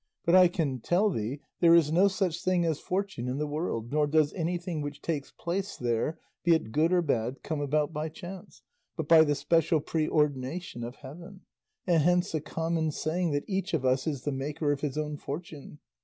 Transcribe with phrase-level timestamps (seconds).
[0.25, 3.91] But I can tell thee there is no such thing as Fortune in the world,
[3.91, 8.09] nor does anything which takes place there, be it good or bad, come about by
[8.09, 8.63] chance,
[8.97, 11.41] but by the special preordination of heaven;
[11.85, 15.17] and hence the common saying that 'each of us is the maker of his own
[15.17, 15.77] Fortune.